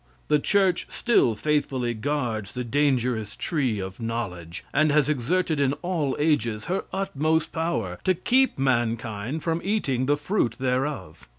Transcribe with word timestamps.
The 0.29 0.39
church 0.39 0.87
still 0.89 1.35
faithfully 1.35 1.93
guards 1.93 2.53
the 2.53 2.63
dangerous 2.63 3.35
tree 3.35 3.79
of 3.79 3.99
knowledge, 3.99 4.65
and 4.73 4.91
has 4.91 5.07
exerted 5.09 5.59
in 5.59 5.73
all 5.83 6.15
ages 6.17 6.65
her 6.65 6.85
utmost 6.91 7.51
power 7.51 7.99
to 8.05 8.15
keep 8.15 8.57
mankind 8.57 9.43
from 9.43 9.61
eating 9.63 10.07
the 10.07 10.17
fruit 10.17 10.55
thereof. 10.57 11.27